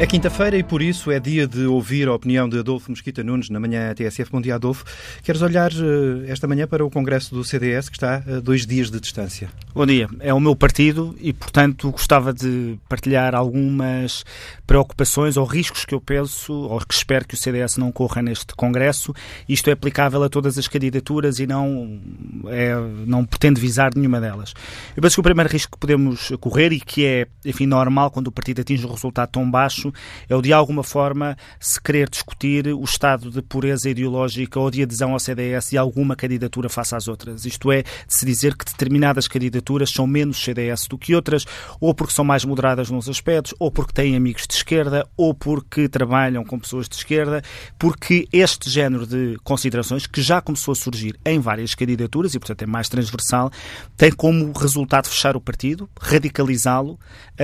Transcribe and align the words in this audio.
É 0.00 0.06
quinta-feira 0.06 0.56
e 0.56 0.62
por 0.62 0.80
isso 0.80 1.10
é 1.10 1.18
dia 1.18 1.44
de 1.44 1.66
ouvir 1.66 2.06
a 2.06 2.14
opinião 2.14 2.48
de 2.48 2.56
Adolfo 2.56 2.88
Mesquita 2.88 3.24
Nunes 3.24 3.50
na 3.50 3.58
manhã 3.58 3.92
TSF. 3.92 4.30
Bom 4.30 4.40
dia, 4.40 4.54
Adolfo. 4.54 4.84
Queres 5.24 5.42
olhar 5.42 5.72
eh, 5.72 6.30
esta 6.30 6.46
manhã 6.46 6.68
para 6.68 6.86
o 6.86 6.88
Congresso 6.88 7.34
do 7.34 7.42
CDS 7.42 7.88
que 7.88 7.96
está 7.96 8.22
a 8.24 8.38
dois 8.38 8.64
dias 8.64 8.92
de 8.92 9.00
distância? 9.00 9.50
Bom 9.74 9.84
dia. 9.84 10.08
É 10.20 10.32
o 10.32 10.38
meu 10.38 10.54
partido 10.54 11.16
e, 11.20 11.32
portanto, 11.32 11.90
gostava 11.90 12.32
de 12.32 12.78
partilhar 12.88 13.34
algumas 13.34 14.24
preocupações 14.68 15.36
ou 15.36 15.44
riscos 15.44 15.84
que 15.84 15.96
eu 15.96 16.00
penso 16.00 16.52
ou 16.52 16.78
que 16.78 16.94
espero 16.94 17.26
que 17.26 17.34
o 17.34 17.36
CDS 17.36 17.76
não 17.76 17.90
corra 17.90 18.22
neste 18.22 18.54
Congresso. 18.54 19.12
Isto 19.48 19.68
é 19.68 19.72
aplicável 19.72 20.22
a 20.22 20.28
todas 20.28 20.56
as 20.58 20.68
candidaturas 20.68 21.40
e 21.40 21.46
não, 21.46 22.00
é, 22.46 22.72
não 23.04 23.24
pretende 23.24 23.60
visar 23.60 23.90
nenhuma 23.96 24.20
delas. 24.20 24.54
Eu 24.96 25.02
penso 25.02 25.16
que 25.16 25.20
o 25.20 25.24
primeiro 25.24 25.50
risco 25.50 25.72
que 25.72 25.78
podemos 25.78 26.30
correr 26.38 26.72
e 26.72 26.78
que 26.78 27.04
é, 27.04 27.26
enfim, 27.44 27.66
normal 27.66 28.12
quando 28.12 28.28
o 28.28 28.32
partido 28.32 28.60
atinge 28.60 28.86
um 28.86 28.92
resultado 28.92 29.30
tão 29.30 29.50
baixo 29.50 29.87
é 30.28 30.34
o 30.34 30.42
de 30.42 30.52
alguma 30.52 30.82
forma 30.82 31.36
se 31.60 31.80
querer 31.80 32.08
discutir 32.08 32.68
o 32.68 32.84
estado 32.84 33.30
de 33.30 33.42
pureza 33.42 33.90
ideológica 33.90 34.58
ou 34.58 34.70
de 34.70 34.82
adesão 34.82 35.12
ao 35.12 35.18
CDS 35.18 35.70
de 35.70 35.78
alguma 35.78 36.16
candidatura 36.16 36.68
face 36.68 36.94
às 36.94 37.08
outras. 37.08 37.44
Isto 37.44 37.72
é, 37.72 37.82
de 37.82 38.14
se 38.14 38.24
dizer 38.24 38.56
que 38.56 38.64
determinadas 38.64 39.28
candidaturas 39.28 39.90
são 39.90 40.06
menos 40.06 40.42
CDS 40.42 40.86
do 40.88 40.98
que 40.98 41.14
outras, 41.14 41.44
ou 41.80 41.94
porque 41.94 42.12
são 42.12 42.24
mais 42.24 42.44
moderadas 42.44 42.90
nos 42.90 43.08
aspectos, 43.08 43.54
ou 43.58 43.70
porque 43.70 43.92
têm 43.92 44.16
amigos 44.16 44.46
de 44.46 44.54
esquerda, 44.54 45.06
ou 45.16 45.34
porque 45.34 45.88
trabalham 45.88 46.44
com 46.44 46.58
pessoas 46.58 46.88
de 46.88 46.96
esquerda, 46.96 47.42
porque 47.78 48.28
este 48.32 48.70
género 48.70 49.06
de 49.06 49.36
considerações, 49.44 50.06
que 50.06 50.22
já 50.22 50.40
começou 50.40 50.72
a 50.72 50.76
surgir 50.76 51.18
em 51.24 51.38
várias 51.38 51.74
candidaturas 51.74 52.34
e, 52.34 52.38
portanto, 52.38 52.62
é 52.62 52.66
mais 52.66 52.88
transversal, 52.88 53.50
tem 53.96 54.12
como 54.12 54.52
resultado 54.52 55.08
fechar 55.08 55.36
o 55.36 55.40
partido, 55.40 55.88
radicalizá-lo, 56.00 56.98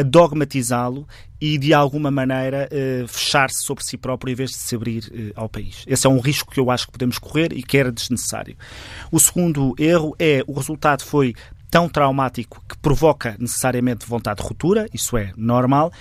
dogmatizá-lo 0.05 1.07
e, 1.45 1.59
de 1.59 1.75
alguma 1.75 2.11
maneira, 2.11 2.67
uh, 2.73 3.07
fechar-se 3.07 3.63
sobre 3.63 3.85
si 3.85 3.99
próprio 3.99 4.33
em 4.33 4.35
vez 4.35 4.53
de 4.53 4.57
se 4.57 4.75
abrir 4.75 5.05
uh, 5.13 5.33
ao 5.43 5.47
país. 5.47 5.85
Esse 5.87 6.07
é 6.07 6.11
um 6.11 6.19
risco 6.19 6.51
que 6.51 6.59
eu 6.59 6.71
acho 6.71 6.87
que 6.87 6.93
podemos 6.93 7.19
correr 7.19 7.53
e 7.53 7.63
que 7.63 7.77
era 7.77 7.93
desnecessário. 7.93 8.57
O 9.13 9.21
segundo 9.21 9.75
erro 9.79 10.17
é 10.19 10.43
o 10.47 10.55
resultado 10.55 11.03
foi 11.03 11.35
tão 11.71 11.87
traumático 11.87 12.65
que 12.67 12.79
provoca 12.79 13.37
necessariamente 13.39 14.07
vontade 14.07 14.41
de 14.41 14.49
ruptura, 14.49 14.89
isso 14.95 15.19
é 15.19 15.35
normal. 15.37 15.93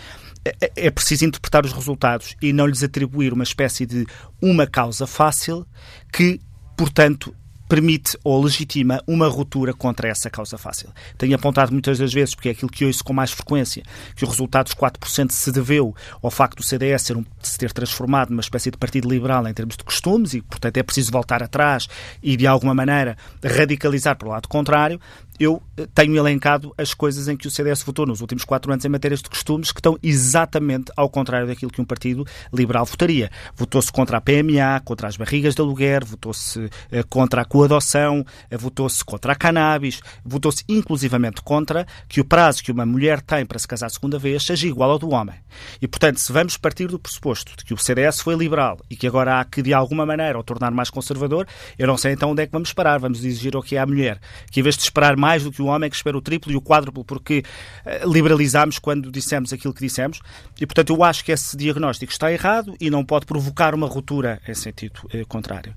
É, 0.46 0.56
é, 0.62 0.88
é 0.88 0.90
preciso 0.90 1.26
interpretar 1.26 1.66
os 1.66 1.74
resultados 1.74 2.38
e 2.42 2.54
não 2.54 2.66
lhes 2.66 2.82
atribuir 2.82 3.34
uma 3.34 3.44
espécie 3.44 3.86
de 3.86 4.08
uma 4.42 4.66
causa 4.66 5.06
fácil 5.06 5.68
que, 6.10 6.40
portanto, 6.78 7.36
permite 7.74 8.16
ou 8.24 8.40
legitima 8.40 9.02
uma 9.08 9.28
ruptura 9.28 9.74
contra 9.74 10.08
essa 10.08 10.30
causa 10.30 10.60
fácil. 10.60 10.90
Tenho 11.18 11.34
apontado 11.34 11.72
muitas 11.72 11.98
das 11.98 12.14
vezes, 12.14 12.36
porque 12.36 12.50
é 12.50 12.52
aquilo 12.52 12.70
que 12.70 12.86
ouço 12.86 13.04
com 13.04 13.14
mais 13.14 13.32
frequência, 13.32 13.82
que 14.16 14.24
o 14.24 14.28
resultado 14.28 14.66
dos 14.66 14.76
4% 14.76 15.32
se 15.32 15.52
deveu 15.52 15.96
ao 16.22 16.30
facto 16.30 16.58
do 16.58 16.64
CDS 16.64 17.02
ser 17.02 17.18
um, 17.18 17.26
se 17.42 17.58
ter 17.58 17.74
transformado 17.74 18.30
numa 18.30 18.42
espécie 18.42 18.70
de 18.70 18.78
partido 18.78 19.10
liberal 19.10 19.48
em 19.48 19.54
termos 19.56 19.76
de 19.76 19.84
costumes 19.84 20.36
e, 20.36 20.42
portanto, 20.44 20.78
é 20.78 20.84
preciso 20.84 21.12
voltar 21.12 21.42
atrás 21.42 21.88
e, 22.22 22.38
de 22.38 22.46
alguma 22.46 22.76
maneira, 22.76 23.18
radicalizar 23.44 24.16
para 24.18 24.28
o 24.28 24.32
lado 24.32 24.48
contrário 24.48 25.02
eu 25.44 25.62
eh, 25.78 25.88
tenho 25.94 26.16
elencado 26.16 26.74
as 26.78 26.94
coisas 26.94 27.28
em 27.28 27.36
que 27.36 27.48
o 27.48 27.52
CDS 27.52 27.84
votou 27.84 28.06
nos 28.06 28.22
últimos 28.22 28.44
quatro 28.44 28.72
anos 28.72 28.84
em 28.86 28.90
matérias 28.90 29.22
de 29.22 29.30
costumes 29.30 29.72
que 29.72 29.80
estão 29.80 29.98
exatamente 30.02 30.92
ao 30.96 31.10
contrário 31.10 31.48
daquilo 31.48 31.72
que 31.72 31.82
um 31.82 31.86
partido 31.86 32.26
liberal 32.52 32.86
votaria. 32.86 33.30
Votou-se 33.56 33.92
contra 33.92 34.18
a 34.18 34.22
PMA, 34.22 34.80
contra 34.84 35.08
as 35.08 35.18
barrigas 35.18 35.56
de 35.56 35.62
aluguer, 35.62 36.04
votou-se 36.06 36.70
eh, 36.92 37.04
contra 37.04 37.42
a 37.42 37.46
coadoção, 37.46 38.26
eh, 38.50 38.58
votou-se 38.58 39.04
contra 39.04 39.34
a 39.34 39.36
cannabis, 39.36 40.02
votou-se 40.24 40.64
inclusivamente 40.68 41.42
contra 41.42 41.86
que 42.08 42.22
o 42.22 42.26
prazo 42.26 42.64
que 42.64 42.72
uma 42.72 42.86
mulher 42.86 43.22
tem 43.22 43.46
para 43.46 43.60
se 43.60 43.68
casar 43.68 43.88
a 43.88 43.90
segunda 43.90 44.18
vez 44.18 44.44
seja 44.44 44.68
igual 44.68 44.92
ao 44.92 45.00
do 45.00 45.10
homem. 45.10 45.36
E, 45.82 45.88
portanto, 45.88 46.20
se 46.20 46.32
vamos 46.32 46.58
partir 46.58 46.88
do 46.88 47.00
pressuposto 47.00 47.56
de 47.58 47.66
que 47.66 47.74
o 47.74 47.78
CDS 47.78 48.22
foi 48.22 48.36
liberal 48.36 48.80
e 48.90 48.96
que 48.96 49.08
agora 49.08 49.40
há 49.40 49.46
que, 49.46 49.62
de 49.62 49.74
alguma 49.74 50.06
maneira, 50.06 50.38
o 50.38 50.44
tornar 50.44 50.72
mais 50.72 50.90
conservador, 50.90 51.48
eu 51.78 51.88
não 51.88 51.98
sei 51.98 52.14
então 52.14 52.32
onde 52.32 52.44
é 52.44 52.46
que 52.46 52.52
vamos 52.52 52.72
parar. 52.74 53.00
Vamos 53.00 53.24
exigir 53.26 53.56
o 53.56 53.62
que 53.62 53.76
é 53.76 53.80
à 53.80 53.86
mulher, 53.86 54.20
que 54.52 54.60
em 54.60 54.64
vez 54.64 54.78
de 54.78 54.84
esperar 54.84 55.18
mais 55.18 55.33
do 55.42 55.52
que 55.52 55.62
o 55.62 55.66
homem 55.66 55.90
que 55.90 55.96
espera 55.96 56.18
o 56.18 56.22
triplo 56.22 56.52
e 56.52 56.56
o 56.56 56.62
quádruplo, 56.62 57.04
porque 57.04 57.44
uh, 57.86 58.12
liberalizámos 58.12 58.78
quando 58.78 59.12
dissemos 59.12 59.52
aquilo 59.52 59.74
que 59.74 59.82
dissemos. 59.82 60.20
E, 60.60 60.66
portanto, 60.66 60.94
eu 60.94 61.04
acho 61.04 61.24
que 61.24 61.32
esse 61.32 61.58
diagnóstico 61.58 62.12
está 62.12 62.32
errado 62.32 62.76
e 62.80 62.90
não 62.90 63.04
pode 63.04 63.26
provocar 63.26 63.74
uma 63.74 63.88
ruptura 63.88 64.42
em 64.48 64.54
sentido 64.54 65.00
uh, 65.06 65.26
contrário. 65.28 65.74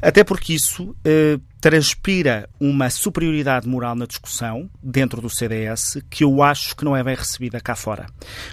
Até 0.00 0.22
porque 0.22 0.52
isso 0.52 0.90
uh, 0.90 1.40
transpira 1.60 2.48
uma 2.60 2.90
superioridade 2.90 3.66
moral 3.66 3.96
na 3.96 4.06
discussão 4.06 4.70
dentro 4.82 5.20
do 5.20 5.30
CDS 5.30 5.98
que 6.10 6.22
eu 6.22 6.42
acho 6.42 6.76
que 6.76 6.84
não 6.84 6.96
é 6.96 7.02
bem 7.02 7.16
recebida 7.16 7.60
cá 7.60 7.74
fora. 7.74 8.06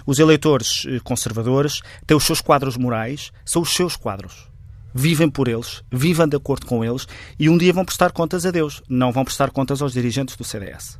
Os 0.06 0.18
eleitores 0.18 0.86
conservadores 1.04 1.82
têm 2.06 2.16
os 2.16 2.24
seus 2.24 2.40
quadros 2.40 2.76
morais, 2.78 3.30
são 3.44 3.60
os 3.60 3.74
seus 3.74 3.96
quadros 3.96 4.51
vivem 4.94 5.28
por 5.28 5.48
eles, 5.48 5.82
vivam 5.90 6.26
de 6.26 6.36
acordo 6.36 6.66
com 6.66 6.84
eles 6.84 7.06
e 7.38 7.48
um 7.48 7.58
dia 7.58 7.72
vão 7.72 7.84
prestar 7.84 8.12
contas 8.12 8.46
a 8.46 8.50
Deus, 8.50 8.82
não 8.88 9.12
vão 9.12 9.24
prestar 9.24 9.50
contas 9.50 9.82
aos 9.82 9.92
dirigentes 9.92 10.36
do 10.36 10.44
CDS. 10.44 10.98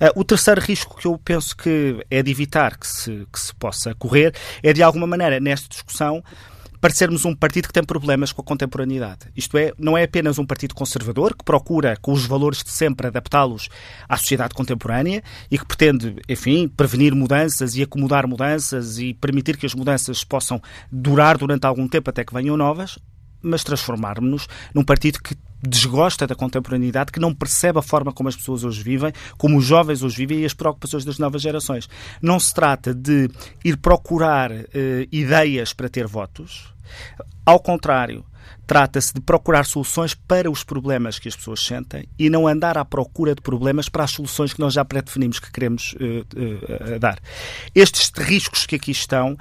Uh, 0.00 0.20
o 0.20 0.24
terceiro 0.24 0.60
risco 0.60 0.96
que 0.96 1.06
eu 1.06 1.18
penso 1.18 1.56
que 1.56 2.04
é 2.10 2.22
de 2.22 2.30
evitar 2.30 2.76
que 2.76 2.86
se, 2.86 3.26
que 3.32 3.38
se 3.38 3.54
possa 3.54 3.94
correr 3.94 4.34
é, 4.62 4.72
de 4.72 4.82
alguma 4.82 5.06
maneira, 5.06 5.38
nesta 5.38 5.68
discussão, 5.68 6.22
parecermos 6.82 7.24
um 7.24 7.32
partido 7.32 7.68
que 7.68 7.72
tem 7.72 7.84
problemas 7.84 8.32
com 8.32 8.42
a 8.42 8.44
contemporaneidade. 8.44 9.28
Isto 9.36 9.56
é, 9.56 9.72
não 9.78 9.96
é 9.96 10.02
apenas 10.02 10.36
um 10.36 10.44
partido 10.44 10.74
conservador 10.74 11.32
que 11.36 11.44
procura, 11.44 11.96
com 12.02 12.12
os 12.12 12.26
valores 12.26 12.64
de 12.64 12.70
sempre, 12.70 13.06
adaptá-los 13.06 13.68
à 14.08 14.16
sociedade 14.16 14.52
contemporânea 14.52 15.22
e 15.48 15.56
que 15.56 15.64
pretende, 15.64 16.16
enfim, 16.28 16.66
prevenir 16.66 17.14
mudanças 17.14 17.76
e 17.76 17.82
acomodar 17.84 18.26
mudanças 18.26 18.98
e 18.98 19.14
permitir 19.14 19.56
que 19.56 19.64
as 19.64 19.76
mudanças 19.76 20.24
possam 20.24 20.60
durar 20.90 21.38
durante 21.38 21.64
algum 21.64 21.86
tempo 21.86 22.10
até 22.10 22.24
que 22.24 22.34
venham 22.34 22.56
novas 22.56 22.98
mas 23.42 23.64
transformarmos-nos 23.64 24.48
num 24.74 24.84
partido 24.84 25.20
que 25.20 25.36
desgosta 25.62 26.26
da 26.26 26.34
contemporaneidade, 26.34 27.12
que 27.12 27.20
não 27.20 27.32
percebe 27.32 27.78
a 27.78 27.82
forma 27.82 28.12
como 28.12 28.28
as 28.28 28.36
pessoas 28.36 28.64
hoje 28.64 28.82
vivem, 28.82 29.12
como 29.38 29.56
os 29.58 29.64
jovens 29.64 30.02
hoje 30.02 30.16
vivem 30.16 30.40
e 30.40 30.44
as 30.44 30.54
preocupações 30.54 31.04
das 31.04 31.18
novas 31.18 31.40
gerações. 31.40 31.88
Não 32.20 32.40
se 32.40 32.52
trata 32.52 32.92
de 32.92 33.30
ir 33.64 33.76
procurar 33.76 34.50
uh, 34.50 34.66
ideias 35.12 35.72
para 35.72 35.88
ter 35.88 36.06
votos. 36.06 36.72
Ao 37.46 37.60
contrário, 37.60 38.24
Trata-se 38.66 39.14
de 39.14 39.20
procurar 39.20 39.64
soluções 39.64 40.14
para 40.14 40.50
os 40.50 40.64
problemas 40.64 41.18
que 41.18 41.28
as 41.28 41.36
pessoas 41.36 41.60
sentem 41.60 42.08
e 42.18 42.30
não 42.30 42.46
andar 42.46 42.78
à 42.78 42.84
procura 42.84 43.34
de 43.34 43.42
problemas 43.42 43.88
para 43.88 44.04
as 44.04 44.10
soluções 44.10 44.52
que 44.52 44.60
nós 44.60 44.74
já 44.74 44.84
pré-definimos 44.84 45.38
que 45.38 45.50
queremos 45.50 45.94
uh, 45.94 46.94
uh, 46.94 46.98
dar. 46.98 47.18
Estes 47.74 48.10
riscos 48.16 48.66
que 48.66 48.76
aqui 48.76 48.90
estão, 48.90 49.36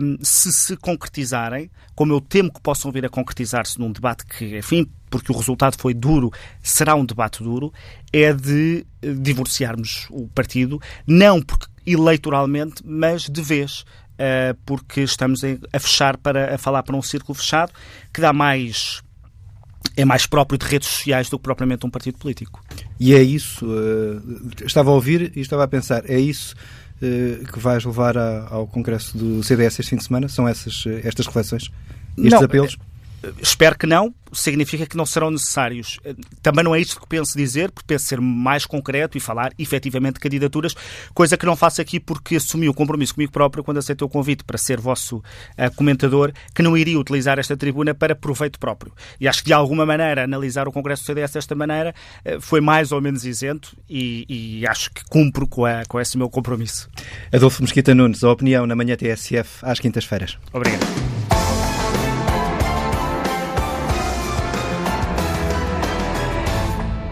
um, 0.00 0.16
se 0.22 0.52
se 0.52 0.76
concretizarem, 0.76 1.70
como 1.94 2.12
eu 2.12 2.20
temo 2.20 2.52
que 2.52 2.60
possam 2.60 2.90
vir 2.90 3.04
a 3.04 3.08
concretizar-se 3.08 3.78
num 3.78 3.92
debate 3.92 4.24
que, 4.26 4.58
enfim, 4.58 4.90
porque 5.08 5.32
o 5.32 5.36
resultado 5.36 5.76
foi 5.78 5.94
duro, 5.94 6.32
será 6.62 6.94
um 6.94 7.04
debate 7.04 7.42
duro, 7.42 7.72
é 8.12 8.32
de 8.32 8.84
divorciarmos 9.00 10.06
o 10.10 10.28
partido, 10.28 10.80
não 11.06 11.40
porque 11.40 11.66
eleitoralmente, 11.86 12.82
mas 12.84 13.22
de 13.22 13.40
vez. 13.40 13.84
Uh, 14.16 14.56
porque 14.64 15.02
estamos 15.02 15.42
a 15.44 15.78
fechar 15.78 16.16
para 16.16 16.54
a 16.54 16.58
falar 16.58 16.82
para 16.82 16.96
um 16.96 17.02
círculo 17.02 17.34
fechado 17.34 17.70
que 18.14 18.18
dá 18.18 18.32
mais 18.32 19.02
é 19.94 20.06
mais 20.06 20.26
próprio 20.26 20.58
de 20.58 20.64
redes 20.64 20.88
sociais 20.88 21.28
do 21.28 21.38
que 21.38 21.42
propriamente 21.42 21.84
um 21.86 21.90
partido 21.90 22.16
político. 22.16 22.64
E 22.98 23.14
é 23.14 23.22
isso, 23.22 23.66
uh, 23.66 24.50
estava 24.64 24.90
a 24.90 24.94
ouvir 24.94 25.32
e 25.36 25.40
estava 25.40 25.64
a 25.64 25.68
pensar, 25.68 26.08
é 26.08 26.18
isso 26.18 26.54
uh, 27.02 27.52
que 27.52 27.58
vais 27.58 27.84
levar 27.84 28.16
ao 28.16 28.66
Congresso 28.66 29.18
do 29.18 29.42
CDS 29.42 29.80
este 29.80 29.90
fim 29.90 29.96
de 29.96 30.04
semana? 30.04 30.28
São 30.28 30.48
essas, 30.48 30.84
estas 31.04 31.26
reflexões? 31.26 31.70
Estes 32.16 32.32
Não, 32.32 32.42
apelos? 32.42 32.78
Espero 33.40 33.76
que 33.76 33.86
não, 33.86 34.14
significa 34.32 34.86
que 34.86 34.96
não 34.96 35.06
serão 35.06 35.30
necessários. 35.30 35.98
Também 36.42 36.64
não 36.64 36.74
é 36.74 36.80
isto 36.80 37.00
que 37.00 37.06
penso 37.06 37.36
dizer, 37.36 37.70
porque 37.70 37.86
penso 37.86 38.06
ser 38.06 38.20
mais 38.20 38.66
concreto 38.66 39.16
e 39.16 39.20
falar 39.20 39.52
efetivamente 39.58 40.14
de 40.14 40.20
candidaturas, 40.20 40.74
coisa 41.14 41.36
que 41.36 41.46
não 41.46 41.56
faço 41.56 41.80
aqui 41.80 41.98
porque 41.98 42.36
assumi 42.36 42.68
o 42.68 42.74
compromisso 42.74 43.14
comigo 43.14 43.32
próprio 43.32 43.64
quando 43.64 43.78
aceitei 43.78 44.04
o 44.04 44.08
convite 44.08 44.44
para 44.44 44.58
ser 44.58 44.80
vosso 44.80 45.16
uh, 45.18 45.74
comentador, 45.74 46.32
que 46.54 46.62
não 46.62 46.76
iria 46.76 46.98
utilizar 46.98 47.38
esta 47.38 47.56
tribuna 47.56 47.94
para 47.94 48.14
proveito 48.14 48.58
próprio. 48.58 48.92
E 49.20 49.26
acho 49.26 49.40
que 49.40 49.46
de 49.46 49.52
alguma 49.52 49.86
maneira 49.86 50.24
analisar 50.24 50.68
o 50.68 50.72
Congresso 50.72 51.02
do 51.02 51.06
CDS 51.06 51.32
desta 51.32 51.54
maneira 51.54 51.94
uh, 52.24 52.40
foi 52.40 52.60
mais 52.60 52.92
ou 52.92 53.00
menos 53.00 53.24
isento 53.24 53.76
e, 53.88 54.26
e, 54.28 54.66
acho 54.66 54.90
que 54.90 55.04
cumpro 55.04 55.46
com, 55.46 55.64
a, 55.64 55.84
com 55.86 56.00
esse 56.00 56.18
meu 56.18 56.28
compromisso. 56.28 56.88
Adolfo 57.32 57.62
Mesquita 57.62 57.94
Nunes, 57.94 58.22
a 58.22 58.30
opinião 58.30 58.66
na 58.66 58.74
manhã 58.74 58.96
TSF 58.96 59.58
às 59.62 59.80
quintas-feiras. 59.80 60.36
Obrigado. 60.52 61.15